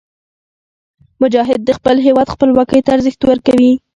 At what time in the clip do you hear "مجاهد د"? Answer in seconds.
1.21-1.69